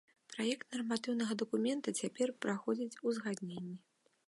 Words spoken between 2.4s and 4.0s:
праходзіць узгадненні.